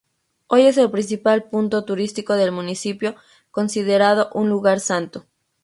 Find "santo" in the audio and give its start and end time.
4.79-5.27